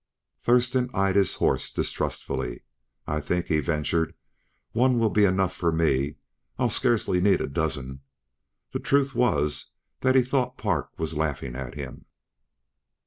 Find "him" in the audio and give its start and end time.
11.75-12.05